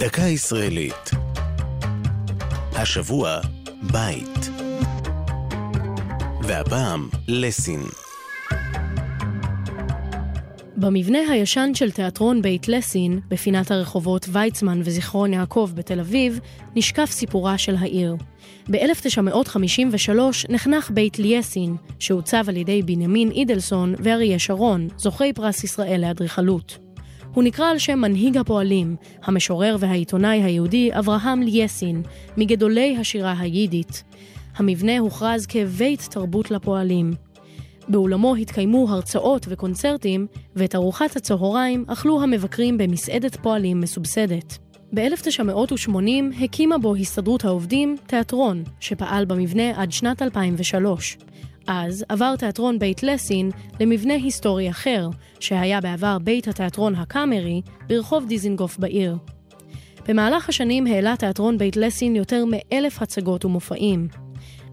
[0.00, 1.10] דקה ישראלית.
[2.72, 3.40] השבוע,
[3.92, 4.50] בית.
[6.42, 7.80] והפעם, לסין.
[10.76, 16.40] במבנה הישן של תיאטרון בית לסין, בפינת הרחובות ויצמן וזיכרון יעקב בתל אביב,
[16.76, 18.16] נשקף סיפורה של העיר.
[18.70, 20.10] ב-1953
[20.48, 26.83] נחנך בית ליסין, שעוצב על ידי בנימין אידלסון ואריה שרון, זוכי פרס ישראל לאדריכלות.
[27.34, 32.02] הוא נקרא על שם מנהיג הפועלים, המשורר והעיתונאי היהודי אברהם ליסין,
[32.36, 34.04] מגדולי השירה היידית.
[34.56, 37.12] המבנה הוכרז כבית תרבות לפועלים.
[37.88, 40.26] באולמו התקיימו הרצאות וקונצרטים,
[40.56, 44.58] ואת ארוחת הצהריים אכלו המבקרים במסעדת פועלים מסובסדת.
[44.94, 51.18] ב-1980 הקימה בו הסתדרות העובדים תיאטרון, שפעל במבנה עד שנת 2003.
[51.66, 53.50] אז עבר תיאטרון בית לסין
[53.80, 55.08] למבנה היסטורי אחר,
[55.40, 59.16] שהיה בעבר בית התיאטרון הקאמרי, ברחוב דיזינגוף בעיר.
[60.08, 64.08] במהלך השנים העלה תיאטרון בית לסין יותר מאלף הצגות ומופעים.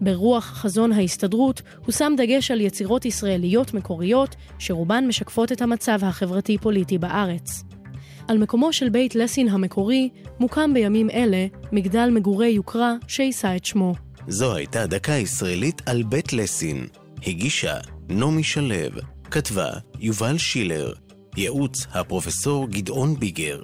[0.00, 7.64] ברוח חזון ההסתדרות הושם דגש על יצירות ישראליות מקוריות, שרובן משקפות את המצב החברתי-פוליטי בארץ.
[8.28, 10.08] על מקומו של בית לסין המקורי
[10.40, 13.94] מוקם בימים אלה מגדל מגורי יוקרה שיישא את שמו.
[14.28, 16.86] זו הייתה דקה ישראלית על בית לסין.
[17.26, 17.76] הגישה
[18.08, 20.92] נעמי שלו, כתבה יובל שילר,
[21.36, 23.62] ייעוץ הפרופסור גדעון ביגר.